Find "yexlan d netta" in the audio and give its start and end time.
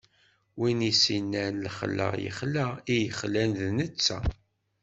3.03-4.19